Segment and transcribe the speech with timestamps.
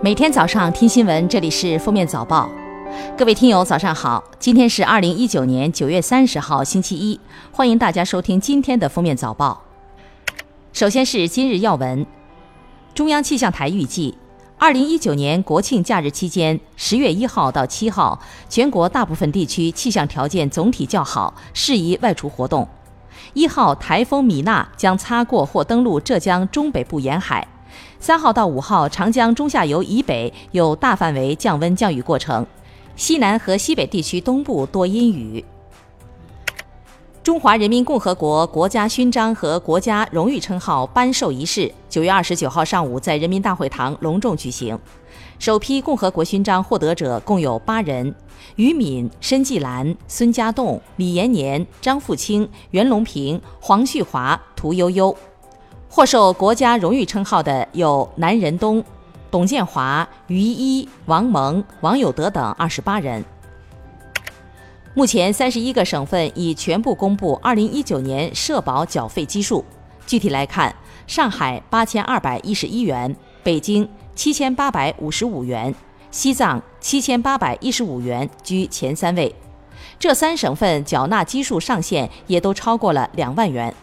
[0.00, 2.50] 每天早上听新闻，这里是封面早报。
[3.16, 4.22] 各位听友，早上好！
[4.38, 7.18] 今天是二零一九年九月三十号，星期一。
[7.52, 9.62] 欢迎大家收听今天的封面早报。
[10.72, 12.04] 首先是今日要闻：
[12.94, 14.18] 中央气象台预计，
[14.58, 22.68] 二零一九年国庆假日期间，十月一号到七号，全国大部分地区气象条件总体较好，适宜外出活动。
[23.34, 27.46] 一号台风米娜将擦过或登陆浙江中北部沿海。
[27.98, 32.46] 三号到五号，长江中下游以北有大范围降温降雨过程，
[32.96, 35.44] 西南和西北地区东部多阴雨。
[37.22, 44.76] 中华人民共和国国家勋章和国家荣誉称号颁授仪式，九月二十九号上午在人民大会堂隆重举行。
[45.38, 48.12] 首批共和国勋章获得者共有八人：
[48.56, 55.16] 于敏、申纪兰、孙家栋、李延年、张富清、袁隆平、黄旭华、屠呦呦。
[55.94, 58.82] 获授国家荣誉称号的有南仁东、
[59.30, 63.22] 董建华、于一、王蒙、王有德等二十八人。
[64.94, 69.62] 目前，三十一个省份已全部公布二零一九年社保缴费基数。
[70.06, 70.74] 具体来看，
[71.06, 75.74] 上海八千二百一十一元，北京七千八百五十五元，
[76.10, 79.34] 西藏七千八百一十五元居前三位。
[79.98, 83.74] 这三省份缴纳基数上限也都超过了两万元。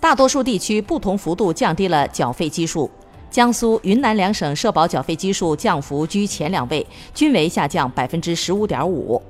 [0.00, 2.90] 大多数地区不同幅度降低了缴费基数，
[3.30, 9.20] 江苏、云南两省社保缴费基数降幅居前两位，均为下降百分之十五点五。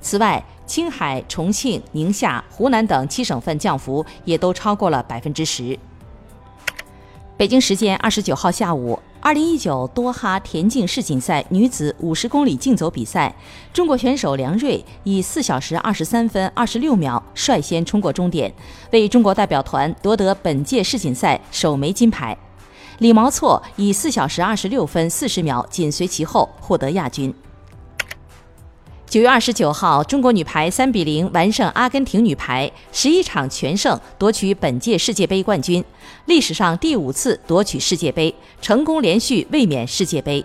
[0.00, 5.78] 此外，青海、重庆、宁夏、湖南等七省份降幅也都超过了百分之十。
[7.36, 8.98] 北京时间二十九号下午。
[9.24, 13.34] 二零一九多哈田径世锦赛女子五十公里竞走比赛，
[13.72, 18.52] 中国选手梁瑞以四小时二十三分二十六秒率先冲过终点，
[18.90, 22.36] 为中国代表团夺得本届世锦赛首枚金牌。
[22.98, 27.32] 李毛措以四小时二十六分四十秒紧随其后获得亚军。
[29.14, 35.84] 九月二十九号，中国女排三比零完胜阿根廷女排，十一场全胜，夺取本届世界杯冠军，
[36.26, 40.44] 历史上第五次夺取世界杯，成功连续卫冕世界杯。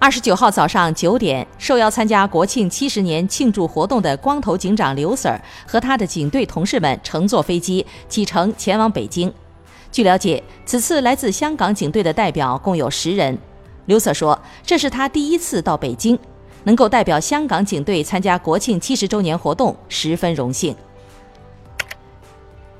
[0.00, 9.32] 二十九号早上九点，受邀参加国庆七十年庆祝活动的光头警长刘 Sir 和他的警队同事们乘坐飞机启程前往北京。
[9.92, 13.38] 据了解，此次来自香港警队的代表共有十人。
[13.86, 14.36] 刘 Sir 说，
[14.66, 16.18] 这是他第一次到北京。
[16.64, 20.74] 能够代表香港警队参加国庆七十周年活动，十分荣幸。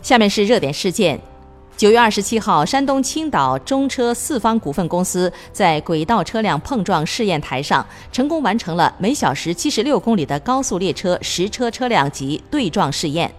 [0.02, 1.20] 下面是热点事件：
[1.76, 13.30] 九月二十七号，山东青岛中车四方股份公司在轨道车辆碰撞试验台上，成功完成了每小时七十六公里的高速列车实车车辆及对撞试验，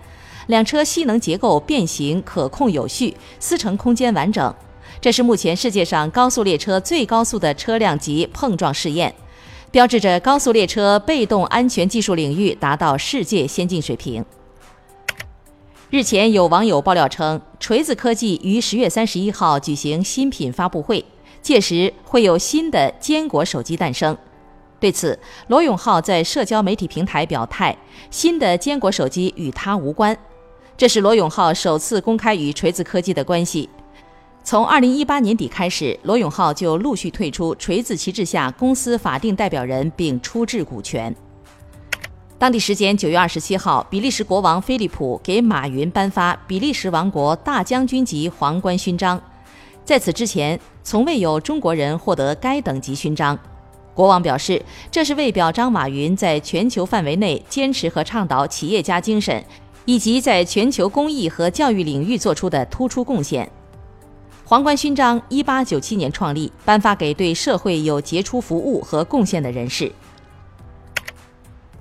[0.47, 4.53] 两车吸能结构变形可控有序，司乘空间完整。
[5.00, 9.13] 这是目前世界上高速列车最高速的车辆级碰撞试验。
[9.72, 14.24] 标志着高速列车被动安全技术领域达到世界先进水平。
[15.90, 21.04] 日前，有网友爆料称，锤子科技于十月三十一号举行新品发布会，
[21.42, 24.18] 届时会有新的坚果手机诞生。
[24.78, 25.18] 对此，
[25.48, 27.78] 罗永浩在社交媒体平台表态，
[28.10, 30.18] 新的坚果手机与他无关。
[30.76, 33.70] 这是罗永浩首次公开与锤子科技的关系。
[34.44, 41.16] 从二零一八年底开始，罗永浩就陆续退出锤子旗帜下公司法定代表人，并出质股权。
[42.40, 49.22] 当地时间九月二十七号，比利时国王菲利普给马云颁发比利时王国大将军级皇冠勋章。
[49.85, 53.38] 在此之前，从未有中国人获得该等级勋章。
[53.94, 59.44] 国王表示，这是为表彰马云在全球范围内坚持和倡导企业家精神，
[59.85, 63.50] 以及在全球公益和教育领域做出的突出贡献。
[64.51, 69.89] 皇冠勋章一八九七年创立，颁发给对社会有杰出服务和贡献的人士。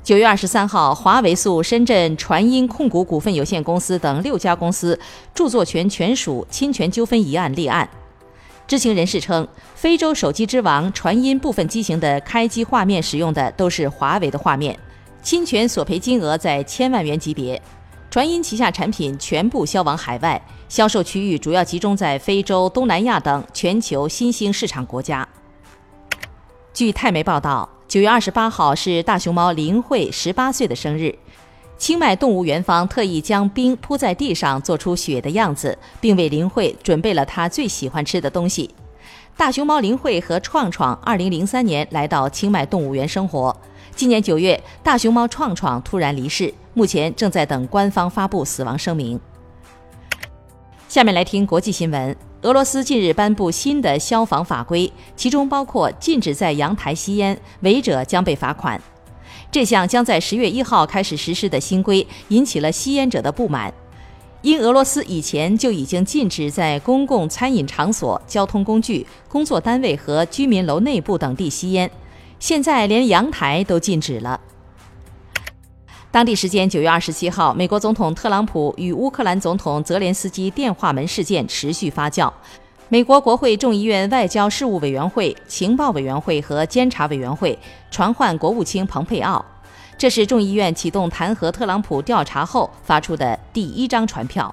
[0.05, 4.97] 九月二十三号，华为诉深圳传音控股股份有限公司等六家公司
[5.35, 7.91] 著作权权属侵权纠纷一案立案。
[8.69, 14.79] 知情人士称，非洲手机之王传音部分机型的开机画面使用的都是华为的画面，
[15.21, 17.61] 侵权索赔金额在千万元级别。
[18.11, 25.27] 传音旗下产品全部销往海外，销售区域主要集中在非洲、东南亚等全球新兴市场国家。
[26.75, 31.17] 据泰媒报道，九月二十八号是大熊猫林慧十八岁的生日，
[31.79, 38.69] 清迈动物园方特意将冰铺在地上，做出雪的样子，并为林慧准备了她最喜欢吃的东西。
[39.37, 43.57] 大熊猫林慧和创创二零零三年来到清迈动物园生活。
[43.95, 49.21] 今年九月，大熊猫创创突然离世，目前正在等官方发布死亡声明。
[50.89, 58.81] 下面来听国际新闻：俄罗斯近日颁布新的消防法规，其中包括禁止在阳台吸烟，违者将被罚款。
[59.53, 63.73] 这项将在十月一号开始实施的新规引起了吸烟者的不满，
[64.43, 71.91] 因俄罗斯以前就已经禁止在公共餐饮场所、交通工具、工作单位和居民楼内部等地吸烟，
[72.39, 74.41] 现在连阳台都禁止了。
[76.13, 82.29] 当地时间九月二十七号，美国总统特朗普与乌克兰总统泽连斯基电话门事件持续发酵。
[82.89, 87.57] 美国国会众议院外交事务委员会、情报委员会和监察委员会
[87.93, 89.45] 传唤国务卿蓬佩奥，
[89.97, 94.53] 这是众议院启动弹劾特朗普调查后发出的第一张传票。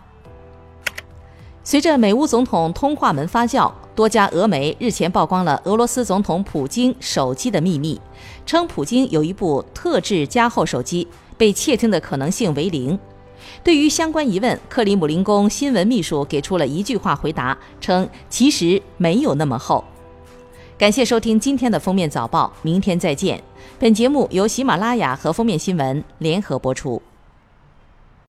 [1.63, 7.99] 随着美乌总统通话门发酵，多家俄媒日前曝光了俄罗斯总统普京手机的秘密，
[8.45, 11.07] 称普京有一部特制加厚手机。
[11.35, 12.97] 被窃听的可能性为零。
[13.63, 19.83] 对于相关疑问，克里姆林宫新闻秘书给出了一句话回答，称其实没有那么厚。
[20.77, 23.41] 感谢收听今天的封面早报，明天再见。
[23.79, 27.01] 本节目由喜马拉雅和封面新闻联合播出。